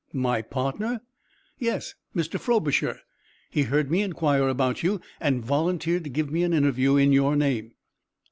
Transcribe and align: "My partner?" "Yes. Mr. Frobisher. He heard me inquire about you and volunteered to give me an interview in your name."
"My 0.13 0.41
partner?" 0.41 1.01
"Yes. 1.59 1.93
Mr. 2.15 2.39
Frobisher. 2.39 3.01
He 3.51 3.61
heard 3.61 3.91
me 3.91 4.01
inquire 4.01 4.47
about 4.47 4.81
you 4.81 4.99
and 5.19 5.45
volunteered 5.45 6.05
to 6.05 6.09
give 6.09 6.31
me 6.31 6.41
an 6.41 6.53
interview 6.53 6.95
in 6.95 7.11
your 7.13 7.35
name." 7.35 7.73